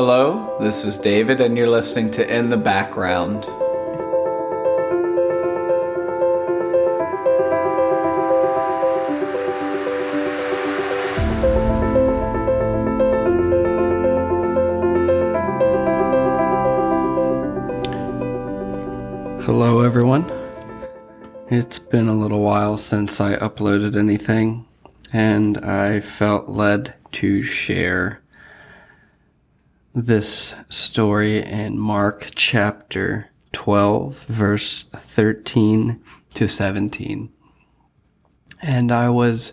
Hello, 0.00 0.56
this 0.60 0.84
is 0.84 0.96
David, 0.96 1.40
and 1.40 1.56
you're 1.56 1.68
listening 1.68 2.12
to 2.12 2.32
In 2.32 2.50
the 2.50 2.56
Background. 2.56 3.44
Hello, 19.42 19.80
everyone. 19.80 20.30
It's 21.48 21.80
been 21.80 22.06
a 22.06 22.14
little 22.14 22.42
while 22.42 22.76
since 22.76 23.20
I 23.20 23.34
uploaded 23.34 23.96
anything, 23.96 24.64
and 25.12 25.58
I 25.58 25.98
felt 25.98 26.48
led 26.48 26.94
to 27.14 27.42
share 27.42 28.22
this 30.06 30.54
story 30.68 31.42
in 31.42 31.78
Mark 31.78 32.30
chapter 32.36 33.30
12, 33.52 34.24
verse 34.26 34.84
13 34.94 36.00
to 36.34 36.46
17. 36.46 37.32
And 38.62 38.92
I 38.92 39.08
was 39.08 39.52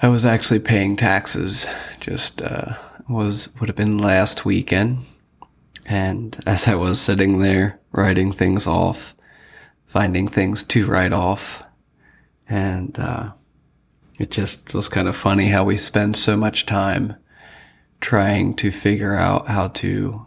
I 0.00 0.08
was 0.08 0.24
actually 0.24 0.60
paying 0.60 0.94
taxes 0.94 1.66
just 2.00 2.42
uh, 2.42 2.74
was 3.08 3.48
would 3.58 3.68
have 3.68 3.76
been 3.76 3.98
last 3.98 4.44
weekend 4.44 4.98
and 5.86 6.38
as 6.46 6.68
I 6.68 6.74
was 6.74 7.00
sitting 7.00 7.40
there 7.40 7.80
writing 7.92 8.30
things 8.30 8.66
off, 8.66 9.14
finding 9.86 10.28
things 10.28 10.62
to 10.64 10.86
write 10.86 11.14
off, 11.14 11.64
and 12.46 12.98
uh, 12.98 13.32
it 14.18 14.30
just 14.30 14.74
was 14.74 14.88
kind 14.88 15.08
of 15.08 15.16
funny 15.16 15.46
how 15.48 15.64
we 15.64 15.78
spend 15.78 16.16
so 16.16 16.36
much 16.36 16.66
time 16.66 17.16
trying 18.00 18.54
to 18.54 18.70
figure 18.70 19.14
out 19.14 19.48
how 19.48 19.68
to 19.68 20.26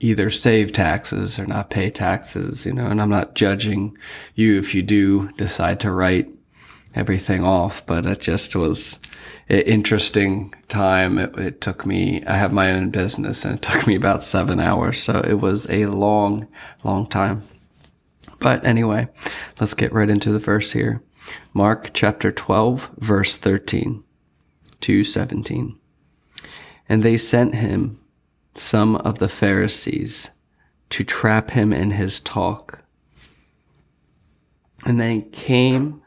either 0.00 0.30
save 0.30 0.72
taxes 0.72 1.38
or 1.38 1.46
not 1.46 1.70
pay 1.70 1.90
taxes, 1.90 2.64
you 2.64 2.72
know, 2.72 2.86
and 2.86 3.00
I'm 3.00 3.10
not 3.10 3.34
judging 3.34 3.96
you 4.34 4.58
if 4.58 4.74
you 4.74 4.82
do 4.82 5.30
decide 5.32 5.80
to 5.80 5.92
write 5.92 6.28
everything 6.94 7.44
off, 7.44 7.84
but 7.86 8.06
it 8.06 8.20
just 8.20 8.56
was 8.56 8.98
an 9.48 9.60
interesting 9.60 10.54
time. 10.68 11.18
It, 11.18 11.38
it, 11.38 11.60
took 11.60 11.84
me, 11.84 12.22
I 12.26 12.36
have 12.36 12.52
my 12.52 12.72
own 12.72 12.90
business 12.90 13.44
and 13.44 13.56
it 13.56 13.62
took 13.62 13.86
me 13.86 13.94
about 13.94 14.22
seven 14.22 14.58
hours. 14.58 15.00
So 15.00 15.20
it 15.20 15.40
was 15.40 15.68
a 15.70 15.84
long, 15.84 16.48
long 16.82 17.06
time. 17.06 17.42
But 18.38 18.64
anyway, 18.64 19.08
let's 19.60 19.74
get 19.74 19.92
right 19.92 20.08
into 20.08 20.32
the 20.32 20.38
verse 20.38 20.72
here. 20.72 21.02
Mark 21.52 21.90
chapter 21.92 22.32
12, 22.32 22.90
verse 22.98 23.36
13 23.36 24.02
to 24.80 25.04
17. 25.04 25.79
And 26.90 27.04
they 27.04 27.16
sent 27.16 27.54
him 27.54 28.00
some 28.56 28.96
of 28.96 29.20
the 29.20 29.28
Pharisees 29.28 30.30
to 30.88 31.04
trap 31.04 31.52
him 31.52 31.72
in 31.72 31.92
his 31.92 32.18
talk. 32.18 32.82
And 34.84 35.00
they 35.00 35.20
came 35.30 36.02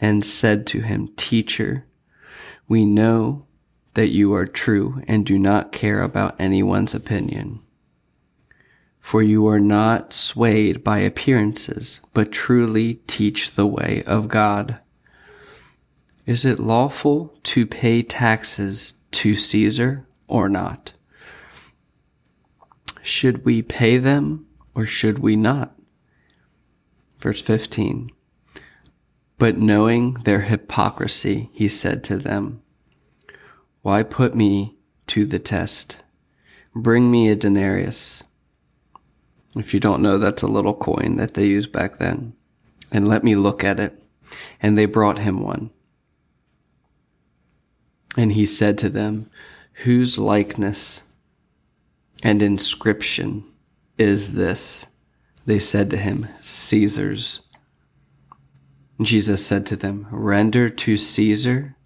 and 0.00 0.24
said 0.24 0.66
to 0.68 0.80
him, 0.80 1.10
Teacher, 1.18 1.84
we 2.66 2.86
know 2.86 3.46
that 3.92 4.08
you 4.08 4.32
are 4.32 4.46
true 4.46 5.02
and 5.06 5.26
do 5.26 5.38
not 5.38 5.70
care 5.70 6.00
about 6.00 6.40
anyone's 6.40 6.94
opinion. 6.94 7.60
For 9.00 9.20
you 9.22 9.46
are 9.48 9.60
not 9.60 10.14
swayed 10.14 10.82
by 10.82 11.00
appearances, 11.00 12.00
but 12.14 12.32
truly 12.32 12.94
teach 13.06 13.50
the 13.50 13.66
way 13.66 14.02
of 14.06 14.28
God. 14.28 14.78
Is 16.24 16.46
it 16.46 16.58
lawful 16.58 17.38
to 17.42 17.66
pay 17.66 18.02
taxes 18.02 18.94
to 19.12 19.34
Caesar 19.34 20.06
or 20.28 20.48
not? 20.48 20.92
Should 23.02 23.44
we 23.44 23.62
pay 23.62 23.98
them 23.98 24.46
or 24.74 24.86
should 24.86 25.18
we 25.18 25.36
not? 25.36 25.74
Verse 27.18 27.40
15. 27.40 28.10
But 29.38 29.58
knowing 29.58 30.14
their 30.24 30.42
hypocrisy, 30.42 31.50
he 31.52 31.68
said 31.68 32.04
to 32.04 32.18
them, 32.18 32.62
Why 33.82 34.02
put 34.02 34.34
me 34.34 34.76
to 35.08 35.24
the 35.24 35.38
test? 35.38 35.98
Bring 36.74 37.10
me 37.10 37.28
a 37.28 37.36
denarius. 37.36 38.22
If 39.56 39.74
you 39.74 39.80
don't 39.80 40.02
know, 40.02 40.18
that's 40.18 40.42
a 40.42 40.46
little 40.46 40.74
coin 40.74 41.16
that 41.16 41.34
they 41.34 41.46
used 41.46 41.72
back 41.72 41.98
then. 41.98 42.34
And 42.92 43.08
let 43.08 43.24
me 43.24 43.34
look 43.34 43.64
at 43.64 43.80
it. 43.80 44.02
And 44.62 44.76
they 44.78 44.86
brought 44.86 45.18
him 45.18 45.40
one. 45.40 45.70
And 48.16 48.32
he 48.32 48.46
said 48.46 48.78
to 48.78 48.88
them, 48.88 49.30
Whose 49.84 50.18
likeness 50.18 51.02
and 52.22 52.42
inscription 52.42 53.44
is 53.96 54.34
this? 54.34 54.86
They 55.46 55.58
said 55.58 55.90
to 55.90 55.96
him, 55.96 56.28
Caesar's. 56.42 57.40
Jesus 59.00 59.44
said 59.44 59.64
to 59.66 59.76
them, 59.76 60.06
Render 60.10 60.68
to 60.68 60.96
Caesar 60.96 61.76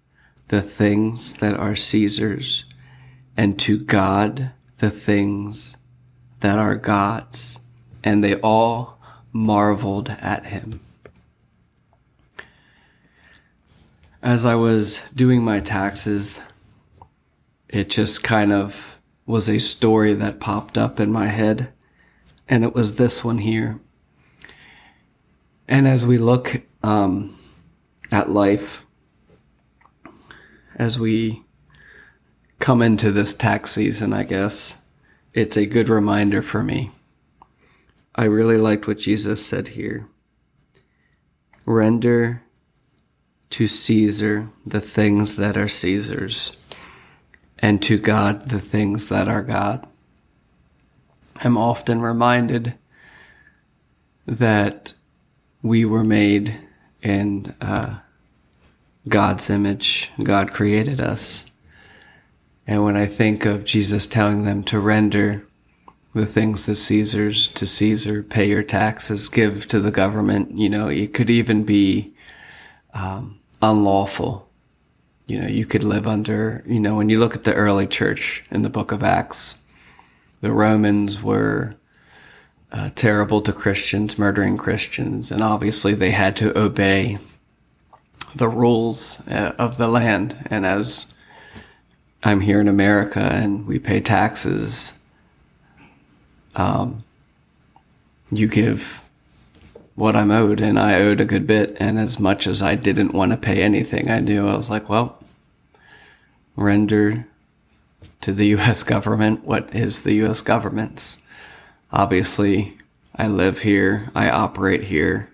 the 0.47 0.61
things 0.61 1.35
that 1.35 1.57
are 1.57 1.75
Caesar's, 1.75 2.65
and 3.35 3.57
to 3.59 3.79
God 3.79 4.51
the 4.77 4.91
things 4.91 5.77
that 6.41 6.59
are 6.59 6.75
God's. 6.75 7.59
And 8.03 8.23
they 8.23 8.35
all 8.35 8.99
marveled 9.31 10.09
at 10.09 10.47
him. 10.47 10.81
As 14.25 14.43
I 14.43 14.55
was 14.55 15.03
doing 15.13 15.43
my 15.43 15.59
taxes, 15.59 16.41
it 17.69 17.91
just 17.91 18.23
kind 18.23 18.51
of 18.51 18.99
was 19.27 19.47
a 19.47 19.59
story 19.59 20.15
that 20.15 20.39
popped 20.39 20.79
up 20.79 20.99
in 20.99 21.11
my 21.11 21.27
head, 21.27 21.71
and 22.49 22.63
it 22.63 22.73
was 22.73 22.95
this 22.95 23.23
one 23.23 23.37
here. 23.37 23.79
And 25.67 25.87
as 25.87 26.07
we 26.07 26.17
look 26.17 26.63
um, 26.81 27.37
at 28.11 28.31
life 28.31 28.87
as 30.75 30.97
we 30.97 31.43
come 32.57 32.81
into 32.81 33.11
this 33.11 33.37
tax 33.37 33.73
season, 33.73 34.11
I 34.11 34.23
guess. 34.23 34.79
It's 35.35 35.55
a 35.55 35.67
good 35.67 35.87
reminder 35.87 36.41
for 36.41 36.63
me. 36.63 36.89
I 38.15 38.23
really 38.23 38.57
liked 38.57 38.87
what 38.87 38.97
Jesus 38.97 39.45
said 39.45 39.67
here. 39.69 40.07
Render 41.67 42.41
to 43.51 43.67
Caesar 43.67 44.49
the 44.65 44.81
things 44.81 45.37
that 45.37 45.57
are 45.57 45.67
Caesar's, 45.67 46.57
and 47.59 47.81
to 47.83 47.97
God 47.97 48.49
the 48.49 48.59
things 48.59 49.09
that 49.09 49.27
are 49.27 49.43
God. 49.43 49.87
I'm 51.37 51.57
often 51.57 52.01
reminded 52.01 52.75
that 54.25 54.93
we 55.61 55.85
were 55.85 56.03
made 56.03 56.55
in 57.01 57.55
uh, 57.61 57.99
God's 59.07 59.49
image. 59.49 60.11
God 60.21 60.51
created 60.51 60.99
us. 60.99 61.45
And 62.67 62.83
when 62.83 62.97
I 62.97 63.05
think 63.05 63.45
of 63.45 63.65
Jesus 63.65 64.07
telling 64.07 64.43
them 64.43 64.63
to 64.65 64.79
render 64.79 65.45
the 66.13 66.25
things 66.25 66.65
that 66.65 66.75
Caesar's 66.75 67.49
to 67.49 67.67
Caesar, 67.67 68.23
pay 68.23 68.49
your 68.49 68.63
taxes, 68.63 69.27
give 69.29 69.67
to 69.67 69.79
the 69.79 69.91
government, 69.91 70.57
you 70.57 70.69
know, 70.69 70.87
it 70.87 71.13
could 71.13 71.29
even 71.29 71.63
be 71.63 72.14
um, 72.95 73.39
unlawful. 73.61 74.49
You 75.27 75.41
know, 75.41 75.47
you 75.47 75.65
could 75.65 75.83
live 75.83 76.07
under, 76.07 76.63
you 76.65 76.79
know, 76.79 76.95
when 76.95 77.09
you 77.09 77.19
look 77.19 77.35
at 77.35 77.43
the 77.43 77.53
early 77.53 77.87
church 77.87 78.43
in 78.49 78.61
the 78.61 78.69
book 78.69 78.91
of 78.91 79.03
Acts, 79.03 79.57
the 80.41 80.51
Romans 80.51 81.21
were 81.21 81.75
uh, 82.71 82.89
terrible 82.95 83.41
to 83.41 83.53
Christians, 83.53 84.17
murdering 84.17 84.57
Christians, 84.57 85.31
and 85.31 85.41
obviously 85.41 85.93
they 85.93 86.11
had 86.11 86.35
to 86.37 86.57
obey 86.57 87.17
the 88.35 88.49
rules 88.49 89.25
uh, 89.27 89.53
of 89.57 89.77
the 89.77 89.87
land. 89.87 90.47
And 90.51 90.65
as 90.65 91.07
I'm 92.23 92.41
here 92.41 92.59
in 92.59 92.67
America 92.67 93.21
and 93.21 93.65
we 93.65 93.79
pay 93.79 94.01
taxes, 94.01 94.93
um, 96.55 97.03
you 98.31 98.47
give 98.47 99.04
what 99.95 100.15
I'm 100.15 100.31
owed, 100.31 100.59
and 100.61 100.77
I 100.77 100.95
owed 100.95 101.21
a 101.21 101.25
good 101.25 101.47
bit. 101.47 101.75
And 101.79 101.97
as 101.97 102.19
much 102.19 102.47
as 102.47 102.61
I 102.61 102.75
didn't 102.75 103.13
want 103.13 103.31
to 103.31 103.37
pay 103.37 103.63
anything, 103.63 104.09
I 104.09 104.19
knew 104.19 104.47
I 104.47 104.55
was 104.55 104.69
like, 104.69 104.89
well, 104.89 105.23
render 106.55 107.25
to 108.21 108.33
the 108.33 108.47
U.S. 108.57 108.83
government 108.83 109.45
what 109.45 109.73
is 109.73 110.03
the 110.03 110.13
U.S. 110.15 110.41
government's 110.41 111.19
obviously 111.91 112.77
I 113.15 113.27
live 113.27 113.59
here, 113.59 114.11
I 114.13 114.29
operate 114.29 114.83
here, 114.83 115.31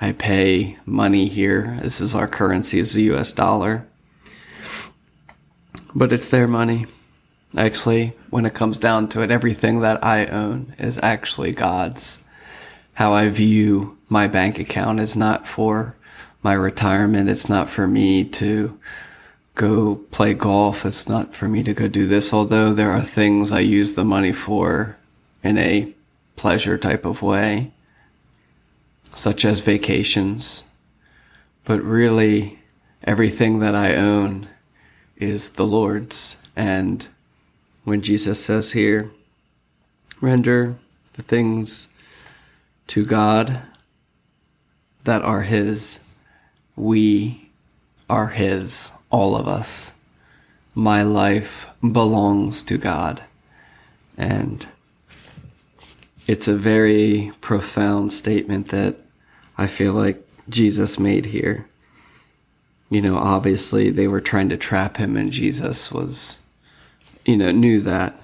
I 0.00 0.12
pay 0.12 0.78
money 0.86 1.26
here. 1.26 1.78
This 1.82 2.00
is 2.00 2.14
our 2.14 2.28
currency 2.28 2.78
is 2.78 2.94
the 2.94 3.02
US 3.14 3.32
dollar. 3.32 3.86
But 5.94 6.12
it's 6.12 6.28
their 6.28 6.46
money. 6.46 6.86
Actually, 7.56 8.12
when 8.30 8.46
it 8.46 8.54
comes 8.54 8.78
down 8.78 9.08
to 9.08 9.22
it, 9.22 9.30
everything 9.30 9.80
that 9.80 10.04
I 10.04 10.26
own 10.26 10.74
is 10.78 10.98
actually 11.02 11.52
God's. 11.52 12.18
How 12.98 13.12
I 13.12 13.28
view 13.28 13.96
my 14.08 14.26
bank 14.26 14.58
account 14.58 14.98
is 14.98 15.14
not 15.14 15.46
for 15.46 15.94
my 16.42 16.52
retirement. 16.52 17.30
It's 17.30 17.48
not 17.48 17.70
for 17.70 17.86
me 17.86 18.24
to 18.24 18.76
go 19.54 19.94
play 20.10 20.34
golf. 20.34 20.84
It's 20.84 21.08
not 21.08 21.32
for 21.32 21.48
me 21.48 21.62
to 21.62 21.72
go 21.72 21.86
do 21.86 22.08
this, 22.08 22.32
although 22.32 22.72
there 22.72 22.90
are 22.90 23.00
things 23.00 23.52
I 23.52 23.60
use 23.60 23.92
the 23.92 24.04
money 24.04 24.32
for 24.32 24.96
in 25.44 25.58
a 25.58 25.94
pleasure 26.34 26.76
type 26.76 27.04
of 27.04 27.22
way, 27.22 27.70
such 29.14 29.44
as 29.44 29.60
vacations. 29.60 30.64
But 31.64 31.80
really, 31.80 32.58
everything 33.04 33.60
that 33.60 33.76
I 33.76 33.94
own 33.94 34.48
is 35.16 35.50
the 35.50 35.66
Lord's. 35.68 36.36
And 36.56 37.06
when 37.84 38.02
Jesus 38.02 38.44
says 38.44 38.72
here, 38.72 39.12
render 40.20 40.74
the 41.12 41.22
things 41.22 41.86
to 42.88 43.04
God 43.04 43.62
that 45.04 45.22
are 45.22 45.42
His, 45.42 46.00
we 46.76 47.50
are 48.10 48.28
His, 48.28 48.90
all 49.10 49.36
of 49.36 49.46
us. 49.46 49.92
My 50.74 51.02
life 51.02 51.66
belongs 51.80 52.62
to 52.64 52.78
God. 52.78 53.22
And 54.16 54.66
it's 56.26 56.48
a 56.48 56.56
very 56.56 57.32
profound 57.40 58.12
statement 58.12 58.68
that 58.68 58.96
I 59.56 59.66
feel 59.66 59.92
like 59.92 60.26
Jesus 60.48 60.98
made 60.98 61.26
here. 61.26 61.66
You 62.90 63.02
know, 63.02 63.18
obviously 63.18 63.90
they 63.90 64.08
were 64.08 64.20
trying 64.20 64.48
to 64.48 64.56
trap 64.56 64.96
him, 64.96 65.16
and 65.16 65.30
Jesus 65.30 65.92
was, 65.92 66.38
you 67.26 67.36
know, 67.36 67.50
knew 67.50 67.80
that. 67.82 68.18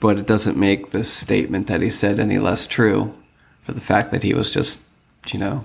But 0.00 0.18
it 0.18 0.26
doesn't 0.26 0.56
make 0.56 0.90
this 0.90 1.12
statement 1.12 1.68
that 1.68 1.80
he 1.80 1.90
said 1.90 2.18
any 2.18 2.38
less 2.38 2.66
true 2.66 3.14
for 3.62 3.72
the 3.72 3.80
fact 3.80 4.10
that 4.10 4.22
he 4.22 4.34
was 4.34 4.52
just, 4.52 4.80
you 5.28 5.38
know, 5.38 5.64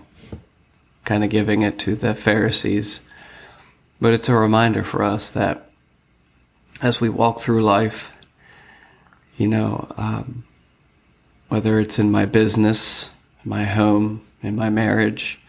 kind 1.03 1.23
of 1.23 1.29
giving 1.29 1.61
it 1.61 1.79
to 1.79 1.95
the 1.95 2.13
Pharisees. 2.13 3.01
But 3.99 4.13
it's 4.13 4.29
a 4.29 4.35
reminder 4.35 4.83
for 4.83 5.03
us 5.03 5.31
that 5.31 5.69
as 6.81 7.01
we 7.01 7.09
walk 7.09 7.39
through 7.39 7.63
life, 7.63 8.13
you 9.37 9.47
know, 9.47 9.87
um, 9.97 10.43
whether 11.49 11.79
it's 11.79 11.97
in 11.97 12.11
my 12.11 12.25
business, 12.25 13.09
my 13.43 13.63
home, 13.63 14.21
in 14.43 14.55
my 14.55 14.69
marriage, 14.69 15.39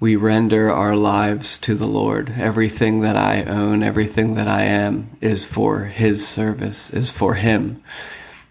we 0.00 0.14
render 0.14 0.70
our 0.70 0.94
lives 0.94 1.58
to 1.58 1.74
the 1.74 1.86
Lord. 1.86 2.34
Everything 2.36 3.00
that 3.00 3.16
I 3.16 3.42
own, 3.42 3.82
everything 3.82 4.34
that 4.34 4.46
I 4.46 4.62
am 4.62 5.10
is 5.20 5.44
for 5.44 5.84
His 5.86 6.26
service, 6.26 6.90
is 6.90 7.10
for 7.10 7.34
Him. 7.34 7.82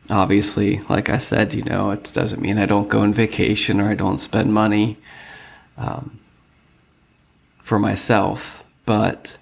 Obviously, 0.09 0.79
like 0.89 1.09
I 1.09 1.17
said, 1.17 1.53
you 1.53 1.63
know, 1.63 1.91
it 1.91 2.11
doesn't 2.13 2.41
mean 2.41 2.57
I 2.57 2.65
don't 2.65 2.87
go 2.87 3.01
on 3.01 3.13
vacation 3.13 3.81
or 3.81 3.89
I 3.89 3.95
don't 3.95 4.19
spend 4.19 4.53
money 4.53 4.97
um, 5.77 6.19
for 7.61 7.77
myself, 7.77 8.63
but 8.85 9.37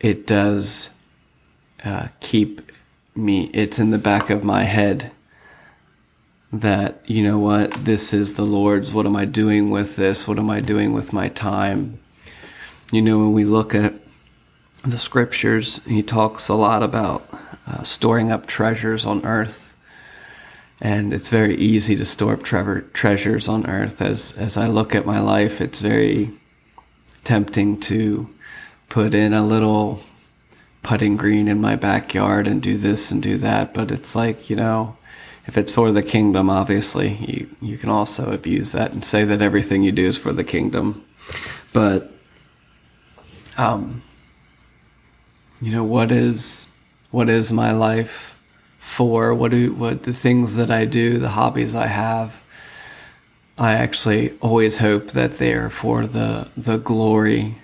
it 0.00 0.26
does 0.26 0.90
uh, 1.84 2.08
keep 2.20 2.70
me, 3.14 3.50
it's 3.54 3.78
in 3.78 3.90
the 3.90 3.98
back 3.98 4.28
of 4.28 4.44
my 4.44 4.64
head 4.64 5.10
that, 6.52 7.00
you 7.06 7.22
know 7.22 7.38
what, 7.38 7.72
this 7.72 8.12
is 8.12 8.34
the 8.34 8.44
Lord's. 8.44 8.92
What 8.92 9.06
am 9.06 9.16
I 9.16 9.24
doing 9.24 9.70
with 9.70 9.96
this? 9.96 10.28
What 10.28 10.38
am 10.38 10.50
I 10.50 10.60
doing 10.60 10.92
with 10.92 11.12
my 11.12 11.28
time? 11.28 11.98
You 12.92 13.02
know, 13.02 13.18
when 13.18 13.32
we 13.32 13.44
look 13.44 13.74
at 13.74 13.94
the 14.82 14.98
scriptures, 14.98 15.80
he 15.86 16.02
talks 16.02 16.48
a 16.48 16.54
lot 16.54 16.82
about 16.82 17.26
uh, 17.66 17.82
storing 17.82 18.30
up 18.30 18.46
treasures 18.46 19.06
on 19.06 19.24
earth. 19.24 19.73
And 20.80 21.12
it's 21.12 21.28
very 21.28 21.56
easy 21.56 21.96
to 21.96 22.04
store 22.04 22.34
up 22.34 22.42
tre- 22.42 22.82
treasures 22.92 23.48
on 23.48 23.66
earth. 23.66 24.02
As, 24.02 24.32
as 24.36 24.56
I 24.56 24.66
look 24.66 24.94
at 24.94 25.06
my 25.06 25.20
life, 25.20 25.60
it's 25.60 25.80
very 25.80 26.30
tempting 27.22 27.80
to 27.80 28.28
put 28.88 29.14
in 29.14 29.32
a 29.32 29.46
little 29.46 30.00
putting 30.82 31.16
green 31.16 31.48
in 31.48 31.60
my 31.60 31.76
backyard 31.76 32.46
and 32.46 32.62
do 32.62 32.76
this 32.76 33.10
and 33.10 33.22
do 33.22 33.38
that. 33.38 33.72
But 33.72 33.90
it's 33.90 34.14
like, 34.14 34.50
you 34.50 34.56
know, 34.56 34.96
if 35.46 35.56
it's 35.56 35.72
for 35.72 35.92
the 35.92 36.02
kingdom, 36.02 36.50
obviously, 36.50 37.14
you, 37.14 37.48
you 37.62 37.78
can 37.78 37.88
also 37.88 38.32
abuse 38.32 38.72
that 38.72 38.92
and 38.92 39.04
say 39.04 39.24
that 39.24 39.42
everything 39.42 39.82
you 39.82 39.92
do 39.92 40.06
is 40.06 40.18
for 40.18 40.32
the 40.32 40.44
kingdom. 40.44 41.04
But, 41.72 42.10
um, 43.56 44.02
you 45.62 45.72
know, 45.72 45.84
what 45.84 46.12
is, 46.12 46.68
what 47.10 47.30
is 47.30 47.52
my 47.52 47.72
life 47.72 48.33
for? 48.84 49.34
What 49.34 49.50
do, 49.50 49.72
what 49.72 50.02
the 50.02 50.12
things 50.12 50.56
that 50.56 50.70
I 50.70 50.84
do, 50.84 51.18
the 51.18 51.30
hobbies 51.30 51.74
I 51.74 51.86
have, 51.86 52.42
I 53.56 53.72
actually 53.72 54.32
always 54.40 54.78
hope 54.78 55.08
that 55.12 55.34
they 55.34 55.54
are 55.54 55.70
for 55.70 56.06
the, 56.06 56.48
the 56.56 56.76
glory 56.76 57.56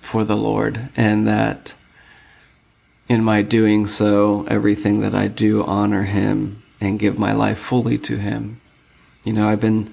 for 0.00 0.24
the 0.24 0.36
Lord 0.36 0.88
and 0.96 1.26
that 1.26 1.74
in 3.08 3.24
my 3.24 3.42
doing 3.42 3.86
so, 3.86 4.46
everything 4.48 5.00
that 5.00 5.14
I 5.14 5.26
do 5.26 5.64
honor 5.64 6.04
Him 6.04 6.62
and 6.80 6.98
give 6.98 7.18
my 7.18 7.32
life 7.32 7.58
fully 7.58 7.98
to 7.98 8.16
Him. 8.16 8.60
You 9.24 9.32
know, 9.32 9.48
I've 9.48 9.60
been 9.60 9.92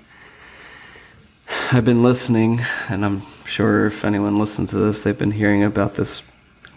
I've 1.71 1.85
been 1.85 2.03
listening, 2.03 2.61
and 2.89 3.03
I'm 3.03 3.23
sure 3.45 3.87
if 3.87 4.05
anyone 4.05 4.37
listens 4.37 4.69
to 4.69 4.77
this, 4.77 5.03
they've 5.03 5.17
been 5.17 5.31
hearing 5.31 5.63
about 5.63 5.95
this 5.95 6.23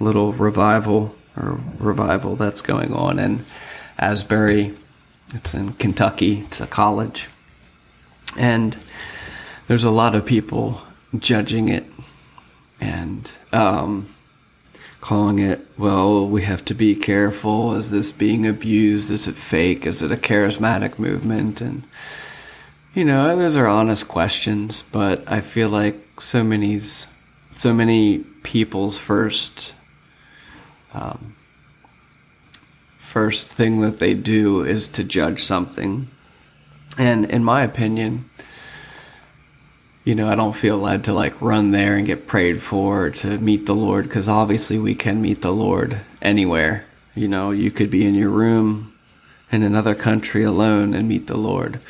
little 0.00 0.32
revival 0.32 1.15
or 1.37 1.61
revival 1.79 2.37
that's 2.37 2.61
going 2.61 2.93
on 2.93 3.19
in 3.19 3.44
Asbury. 3.99 4.75
It's 5.34 5.55
in 5.55 5.73
Kentucky. 5.75 6.40
It's 6.40 6.61
a 6.61 6.67
college, 6.67 7.29
and 8.38 8.76
there's 9.67 9.84
a 9.84 9.90
lot 9.90 10.14
of 10.14 10.26
people 10.26 10.82
judging 11.19 11.69
it, 11.69 11.84
and 12.81 13.31
um, 13.52 14.08
calling 15.00 15.38
it, 15.40 15.61
well, 15.76 16.26
we 16.26 16.43
have 16.43 16.64
to 16.64 16.75
be 16.75 16.94
careful. 16.94 17.75
Is 17.75 17.90
this 17.90 18.12
being 18.12 18.46
abused? 18.46 19.11
Is 19.11 19.26
it 19.26 19.34
fake? 19.34 19.84
Is 19.84 20.00
it 20.00 20.12
a 20.12 20.17
charismatic 20.17 20.99
movement? 20.99 21.61
And, 21.61 21.82
you 22.94 23.05
know, 23.05 23.37
those 23.37 23.56
are 23.56 23.67
honest 23.67 24.06
questions, 24.06 24.84
but 24.93 25.25
I 25.31 25.40
feel 25.40 25.69
like 25.69 26.20
so 26.20 26.44
many, 26.44 26.81
so 26.81 27.75
many 27.75 28.20
people's 28.43 28.96
first, 28.96 29.75
um, 30.94 31.35
first 32.99 33.53
thing 33.53 33.81
that 33.81 33.99
they 33.99 34.15
do 34.15 34.65
is 34.65 34.89
to 34.89 35.05
judge 35.05 35.43
something. 35.43 36.09
And 36.97 37.25
in 37.31 37.44
my 37.44 37.62
opinion, 37.62 38.25
you 40.05 40.15
know, 40.15 40.29
I 40.29 40.35
don't 40.35 40.56
feel 40.56 40.79
led 40.79 41.05
to 41.05 41.12
like 41.12 41.41
run 41.41 41.71
there 41.71 41.97
and 41.97 42.06
get 42.06 42.27
prayed 42.27 42.62
for 42.62 43.11
to 43.11 43.39
meet 43.39 43.67
the 43.67 43.75
Lord 43.75 44.05
because 44.05 44.29
obviously 44.29 44.79
we 44.79 44.94
can 44.94 45.22
meet 45.22 45.43
the 45.43 45.53
Lord 45.53 46.01
anywhere. 46.20 46.84
You 47.15 47.29
know, 47.29 47.51
you 47.51 47.70
could 47.70 47.91
be 47.91 48.06
in 48.06 48.15
your 48.15 48.31
room 48.31 48.93
in 49.51 49.63
another 49.63 49.94
country 49.94 50.43
alone 50.43 50.94
and 50.94 51.08
meet 51.08 51.27
the 51.27 51.37
Lord. 51.37 51.81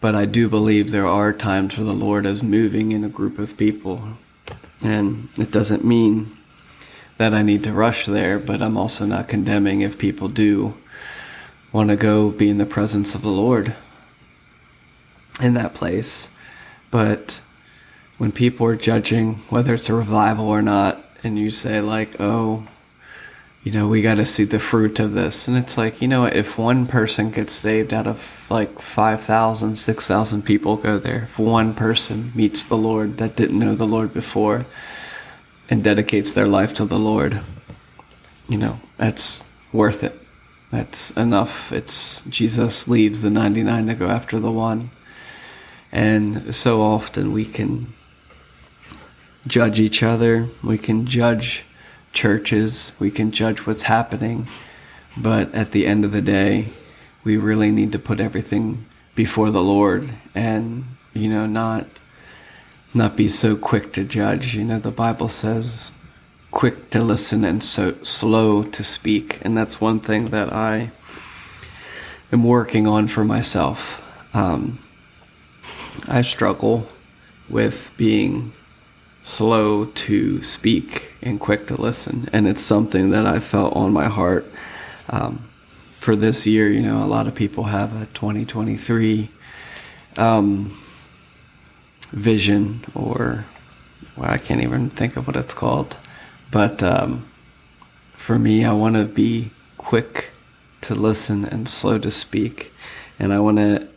But 0.00 0.14
I 0.14 0.24
do 0.24 0.48
believe 0.48 0.90
there 0.90 1.06
are 1.06 1.32
times 1.32 1.76
where 1.76 1.84
the 1.84 1.92
Lord 1.92 2.24
is 2.24 2.42
moving 2.42 2.92
in 2.92 3.04
a 3.04 3.08
group 3.08 3.38
of 3.38 3.58
people. 3.58 4.02
And 4.82 5.28
it 5.36 5.50
doesn't 5.50 5.84
mean 5.84 6.34
that 7.20 7.34
I 7.34 7.42
need 7.42 7.64
to 7.64 7.72
rush 7.74 8.06
there, 8.06 8.38
but 8.38 8.62
I'm 8.62 8.78
also 8.78 9.04
not 9.04 9.28
condemning 9.28 9.82
if 9.82 9.98
people 9.98 10.28
do 10.28 10.72
want 11.70 11.90
to 11.90 11.96
go 11.96 12.30
be 12.30 12.48
in 12.48 12.56
the 12.56 12.64
presence 12.64 13.14
of 13.14 13.20
the 13.20 13.28
Lord 13.28 13.74
in 15.38 15.52
that 15.52 15.74
place. 15.74 16.30
But 16.90 17.42
when 18.16 18.32
people 18.32 18.64
are 18.68 18.74
judging 18.74 19.34
whether 19.50 19.74
it's 19.74 19.90
a 19.90 19.94
revival 19.94 20.46
or 20.46 20.62
not, 20.62 21.04
and 21.22 21.38
you 21.38 21.50
say, 21.50 21.82
like, 21.82 22.18
oh, 22.18 22.66
you 23.64 23.72
know, 23.72 23.86
we 23.86 24.00
got 24.00 24.14
to 24.14 24.24
see 24.24 24.44
the 24.44 24.58
fruit 24.58 24.98
of 24.98 25.12
this. 25.12 25.46
And 25.46 25.58
it's 25.58 25.76
like, 25.76 26.00
you 26.00 26.08
know, 26.08 26.24
if 26.24 26.56
one 26.56 26.86
person 26.86 27.30
gets 27.30 27.52
saved 27.52 27.92
out 27.92 28.06
of 28.06 28.46
like 28.48 28.80
5,000, 28.80 29.76
6,000 29.76 30.42
people 30.42 30.78
go 30.78 30.96
there, 30.96 31.24
if 31.24 31.38
one 31.38 31.74
person 31.74 32.32
meets 32.34 32.64
the 32.64 32.78
Lord 32.78 33.18
that 33.18 33.36
didn't 33.36 33.58
know 33.58 33.74
the 33.74 33.86
Lord 33.86 34.14
before 34.14 34.64
and 35.70 35.84
dedicates 35.84 36.32
their 36.32 36.48
life 36.48 36.74
to 36.74 36.84
the 36.84 36.98
Lord, 36.98 37.40
you 38.48 38.58
know, 38.58 38.80
that's 38.96 39.44
worth 39.72 40.02
it. 40.02 40.18
That's 40.70 41.12
enough. 41.12 41.72
It's 41.72 42.20
Jesus 42.26 42.88
leaves 42.88 43.22
the 43.22 43.30
99 43.30 43.86
to 43.86 43.94
go 43.94 44.08
after 44.08 44.38
the 44.38 44.50
one. 44.50 44.90
And 45.92 46.54
so 46.54 46.82
often 46.82 47.32
we 47.32 47.44
can 47.44 47.92
judge 49.46 49.80
each 49.80 50.02
other, 50.02 50.48
we 50.62 50.78
can 50.78 51.06
judge 51.06 51.64
churches, 52.12 52.92
we 52.98 53.10
can 53.10 53.30
judge 53.30 53.66
what's 53.66 53.82
happening, 53.82 54.46
but 55.16 55.52
at 55.54 55.72
the 55.72 55.86
end 55.86 56.04
of 56.04 56.12
the 56.12 56.22
day, 56.22 56.66
we 57.24 57.36
really 57.36 57.70
need 57.70 57.92
to 57.92 57.98
put 57.98 58.20
everything 58.20 58.84
before 59.14 59.50
the 59.50 59.62
Lord 59.62 60.10
and, 60.34 60.84
you 61.12 61.28
know, 61.28 61.46
not 61.46 61.86
not 62.92 63.16
be 63.16 63.28
so 63.28 63.56
quick 63.56 63.92
to 63.92 64.04
judge. 64.04 64.54
You 64.54 64.64
know, 64.64 64.78
the 64.78 64.90
Bible 64.90 65.28
says 65.28 65.90
quick 66.50 66.90
to 66.90 67.02
listen 67.02 67.44
and 67.44 67.62
so 67.62 67.94
slow 68.02 68.62
to 68.64 68.82
speak, 68.82 69.38
and 69.42 69.56
that's 69.56 69.80
one 69.80 70.00
thing 70.00 70.26
that 70.26 70.52
I 70.52 70.90
am 72.32 72.44
working 72.44 72.86
on 72.86 73.08
for 73.08 73.24
myself. 73.24 74.04
Um, 74.34 74.78
I 76.08 76.22
struggle 76.22 76.88
with 77.48 77.92
being 77.96 78.52
slow 79.22 79.84
to 79.84 80.42
speak 80.42 81.12
and 81.22 81.38
quick 81.38 81.66
to 81.66 81.80
listen. 81.80 82.28
And 82.32 82.46
it's 82.46 82.62
something 82.62 83.10
that 83.10 83.26
I 83.26 83.38
felt 83.38 83.74
on 83.76 83.92
my 83.92 84.06
heart 84.06 84.46
um, 85.08 85.48
for 85.96 86.16
this 86.16 86.46
year. 86.46 86.70
You 86.70 86.82
know, 86.82 87.04
a 87.04 87.06
lot 87.06 87.26
of 87.26 87.34
people 87.34 87.64
have 87.64 88.00
a 88.00 88.06
2023 88.06 89.28
um, 90.16 90.76
vision, 92.10 92.84
or 92.94 93.44
well, 94.16 94.30
I 94.30 94.38
can't 94.38 94.62
even 94.62 94.90
think 94.90 95.16
of 95.16 95.26
what 95.26 95.36
it's 95.36 95.54
called. 95.54 95.96
But 96.50 96.82
um, 96.82 97.26
for 98.12 98.38
me, 98.38 98.64
I 98.64 98.72
want 98.72 98.96
to 98.96 99.04
be 99.04 99.50
quick 99.78 100.30
to 100.82 100.94
listen 100.94 101.44
and 101.44 101.68
slow 101.68 101.98
to 101.98 102.10
speak. 102.10 102.72
And 103.18 103.32
I 103.32 103.38
want 103.38 103.58
to 103.58 103.88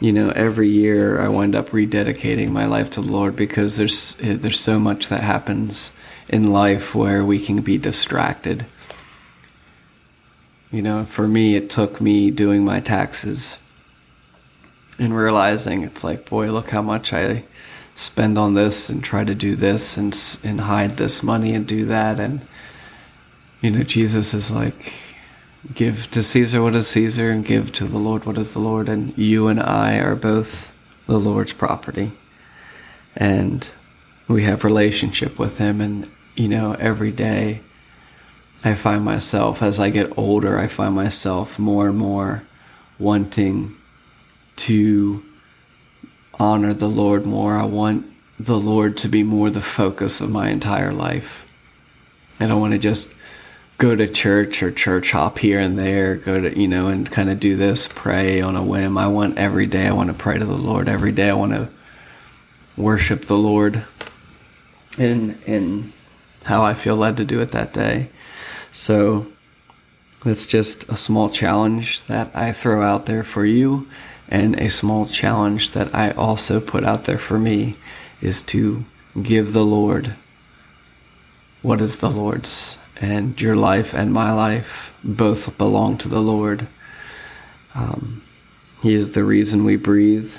you 0.00 0.12
know, 0.12 0.30
every 0.30 0.70
year 0.70 1.20
I 1.20 1.28
wind 1.28 1.54
up 1.54 1.68
rededicating 1.70 2.50
my 2.50 2.64
life 2.64 2.90
to 2.92 3.02
the 3.02 3.12
Lord 3.12 3.36
because 3.36 3.76
there's 3.76 4.14
there's 4.14 4.58
so 4.58 4.78
much 4.78 5.08
that 5.08 5.22
happens 5.22 5.92
in 6.26 6.50
life 6.50 6.94
where 6.94 7.22
we 7.22 7.38
can 7.38 7.60
be 7.60 7.76
distracted. 7.76 8.64
You 10.72 10.80
know, 10.80 11.04
for 11.04 11.28
me, 11.28 11.54
it 11.54 11.68
took 11.68 12.00
me 12.00 12.30
doing 12.30 12.64
my 12.64 12.80
taxes 12.80 13.58
and 15.00 15.16
realizing 15.16 15.82
it's 15.82 16.04
like, 16.04 16.28
boy, 16.28 16.52
look 16.52 16.70
how 16.70 16.82
much 16.82 17.12
I 17.12 17.42
spend 17.96 18.38
on 18.38 18.54
this 18.54 18.88
and 18.88 19.02
try 19.02 19.24
to 19.24 19.34
do 19.34 19.56
this 19.56 19.96
and 19.96 20.16
and 20.44 20.62
hide 20.62 20.92
this 20.92 21.22
money 21.22 21.52
and 21.52 21.66
do 21.66 21.84
that 21.86 22.20
and 22.20 22.40
you 23.60 23.70
know, 23.70 23.82
Jesus 23.82 24.32
is 24.32 24.50
like 24.50 24.92
give 25.74 26.10
to 26.12 26.22
Caesar 26.22 26.62
what 26.62 26.74
is 26.74 26.88
Caesar 26.88 27.30
and 27.30 27.44
give 27.44 27.72
to 27.72 27.84
the 27.84 27.98
Lord 27.98 28.24
what 28.24 28.38
is 28.38 28.54
the 28.54 28.58
Lord. 28.58 28.88
And 28.88 29.16
you 29.18 29.48
and 29.48 29.60
I 29.60 29.98
are 29.98 30.14
both 30.14 30.72
the 31.06 31.18
Lord's 31.18 31.52
property. 31.52 32.12
And 33.16 33.68
we 34.28 34.44
have 34.44 34.64
relationship 34.64 35.38
with 35.38 35.58
him 35.58 35.80
and 35.80 36.08
you 36.36 36.48
know 36.48 36.74
every 36.78 37.10
day 37.10 37.60
I 38.64 38.74
find 38.74 39.04
myself 39.04 39.62
as 39.62 39.80
I 39.80 39.90
get 39.90 40.16
older 40.16 40.58
I 40.58 40.68
find 40.68 40.94
myself 40.94 41.58
more 41.58 41.88
and 41.88 41.98
more 41.98 42.44
wanting 42.98 43.74
to 44.60 45.22
honor 46.38 46.74
the 46.74 46.88
Lord 46.88 47.26
more. 47.26 47.56
I 47.56 47.64
want 47.64 48.06
the 48.38 48.58
Lord 48.58 48.96
to 48.98 49.08
be 49.08 49.22
more 49.22 49.50
the 49.50 49.60
focus 49.60 50.20
of 50.20 50.30
my 50.30 50.48
entire 50.48 50.92
life. 50.92 51.46
I 52.38 52.46
don't 52.46 52.60
want 52.60 52.72
to 52.72 52.78
just 52.78 53.12
go 53.78 53.96
to 53.96 54.06
church 54.06 54.62
or 54.62 54.70
church 54.70 55.12
hop 55.12 55.38
here 55.38 55.58
and 55.58 55.78
there, 55.78 56.16
go 56.16 56.40
to, 56.40 56.58
you 56.58 56.68
know, 56.68 56.88
and 56.88 57.10
kind 57.10 57.30
of 57.30 57.40
do 57.40 57.56
this, 57.56 57.88
pray 57.88 58.40
on 58.40 58.54
a 58.54 58.62
whim. 58.62 58.98
I 58.98 59.06
want 59.06 59.38
every 59.38 59.66
day, 59.66 59.86
I 59.86 59.92
want 59.92 60.08
to 60.08 60.14
pray 60.14 60.38
to 60.38 60.44
the 60.44 60.52
Lord. 60.52 60.88
Every 60.88 61.12
day, 61.12 61.30
I 61.30 61.34
want 61.34 61.52
to 61.52 61.68
worship 62.76 63.24
the 63.24 63.38
Lord 63.38 63.84
in, 64.98 65.38
in 65.46 65.92
how 66.44 66.62
I 66.62 66.74
feel 66.74 66.96
led 66.96 67.16
to 67.16 67.24
do 67.24 67.40
it 67.40 67.52
that 67.52 67.72
day. 67.72 68.08
So 68.70 69.26
that's 70.24 70.44
just 70.46 70.88
a 70.90 70.96
small 70.96 71.30
challenge 71.30 72.04
that 72.04 72.30
I 72.34 72.52
throw 72.52 72.82
out 72.82 73.06
there 73.06 73.24
for 73.24 73.44
you, 73.46 73.88
and 74.30 74.58
a 74.58 74.70
small 74.70 75.06
challenge 75.06 75.72
that 75.72 75.94
I 75.94 76.12
also 76.12 76.60
put 76.60 76.84
out 76.84 77.04
there 77.04 77.18
for 77.18 77.38
me 77.38 77.76
is 78.20 78.42
to 78.42 78.84
give 79.20 79.52
the 79.52 79.64
Lord 79.64 80.14
what 81.62 81.80
is 81.80 81.98
the 81.98 82.10
Lord's 82.10 82.78
and 83.00 83.40
your 83.40 83.56
life 83.56 83.94
and 83.94 84.12
my 84.12 84.32
life 84.32 84.94
both 85.02 85.56
belong 85.58 85.96
to 85.98 86.08
the 86.08 86.20
Lord. 86.20 86.66
Um, 87.74 88.22
he 88.82 88.94
is 88.94 89.12
the 89.12 89.24
reason 89.24 89.64
we 89.64 89.76
breathe, 89.76 90.36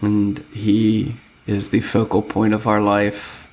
and 0.00 0.38
He 0.52 1.16
is 1.46 1.70
the 1.70 1.80
focal 1.80 2.22
point 2.22 2.54
of 2.54 2.66
our 2.66 2.80
life. 2.80 3.48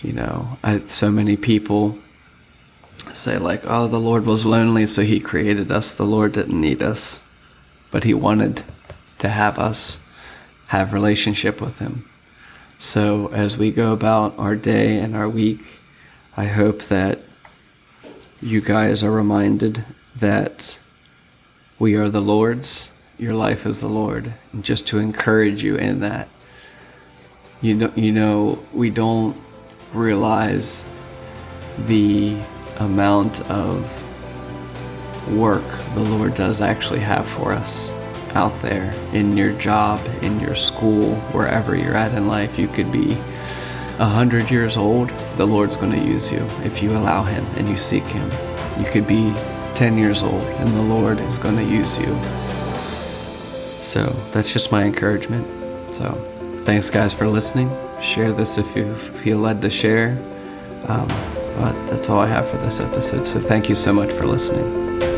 You 0.00 0.12
know, 0.12 0.58
I, 0.62 0.80
so 0.88 1.10
many 1.10 1.36
people 1.36 1.98
say, 3.12 3.38
like, 3.38 3.62
oh, 3.64 3.88
the 3.88 4.00
Lord 4.00 4.26
was 4.26 4.44
lonely, 4.44 4.86
so 4.86 5.02
He 5.02 5.20
created 5.20 5.70
us. 5.70 5.92
The 5.92 6.04
Lord 6.04 6.32
didn't 6.32 6.60
need 6.60 6.82
us, 6.82 7.22
but 7.90 8.04
He 8.04 8.14
wanted 8.14 8.62
to 9.18 9.28
have 9.28 9.58
us 9.58 9.98
have 10.68 10.92
relationship 10.94 11.60
with 11.60 11.78
Him. 11.80 12.08
So 12.78 13.28
as 13.32 13.58
we 13.58 13.70
go 13.70 13.92
about 13.92 14.38
our 14.38 14.56
day 14.56 14.98
and 14.98 15.14
our 15.14 15.28
week, 15.28 15.60
I 16.36 16.46
hope 16.46 16.84
that 16.84 17.20
you 18.40 18.60
guys 18.60 19.04
are 19.04 19.10
reminded 19.10 19.84
that 20.16 20.78
we 21.78 21.94
are 21.94 22.08
the 22.08 22.22
Lord's, 22.22 22.90
your 23.18 23.34
life 23.34 23.66
is 23.66 23.80
the 23.80 23.88
Lord, 23.88 24.32
and 24.52 24.64
just 24.64 24.88
to 24.88 24.98
encourage 24.98 25.62
you 25.62 25.76
in 25.76 26.00
that. 26.00 26.28
You 27.60 27.74
know, 27.74 27.92
you 27.94 28.10
know, 28.10 28.64
we 28.72 28.90
don't 28.90 29.36
realize 29.92 30.84
the 31.86 32.38
amount 32.84 33.40
of 33.50 33.84
work 35.32 35.64
the 35.94 36.00
Lord 36.00 36.34
does 36.34 36.60
actually 36.60 37.00
have 37.00 37.28
for 37.28 37.52
us 37.52 37.90
out 38.34 38.60
there 38.62 38.92
in 39.12 39.36
your 39.36 39.52
job, 39.54 40.00
in 40.22 40.40
your 40.40 40.54
school, 40.54 41.14
wherever 41.32 41.76
you're 41.76 41.96
at 41.96 42.14
in 42.14 42.28
life. 42.28 42.58
You 42.58 42.68
could 42.68 42.90
be 42.90 43.12
a 43.98 44.06
hundred 44.06 44.50
years 44.50 44.76
old, 44.76 45.10
the 45.36 45.46
Lord's 45.46 45.76
going 45.76 45.92
to 45.92 45.98
use 45.98 46.30
you 46.30 46.44
if 46.64 46.82
you 46.82 46.96
allow 46.96 47.22
Him 47.24 47.44
and 47.56 47.68
you 47.68 47.76
seek 47.76 48.04
Him. 48.04 48.30
You 48.82 48.90
could 48.90 49.06
be 49.06 49.32
10 49.74 49.98
years 49.98 50.22
old 50.22 50.42
and 50.42 50.68
the 50.68 50.82
Lord 50.82 51.18
is 51.20 51.38
going 51.38 51.56
to 51.56 51.64
use 51.64 51.98
you. 51.98 52.22
So 53.82 54.06
that's 54.32 54.52
just 54.52 54.72
my 54.72 54.84
encouragement. 54.84 55.46
So 55.94 56.12
thanks, 56.64 56.88
guys, 56.88 57.12
for 57.12 57.28
listening. 57.28 57.70
Share 58.00 58.32
this 58.32 58.58
if 58.58 58.74
you 58.74 58.94
feel 58.94 59.38
led 59.38 59.60
to 59.62 59.70
share. 59.70 60.18
Um, 60.86 61.08
but 61.56 61.72
that's 61.88 62.08
all 62.08 62.20
I 62.20 62.26
have 62.26 62.48
for 62.48 62.56
this 62.58 62.80
episode. 62.80 63.26
So 63.26 63.40
thank 63.40 63.68
you 63.68 63.74
so 63.74 63.92
much 63.92 64.12
for 64.12 64.26
listening. 64.26 65.11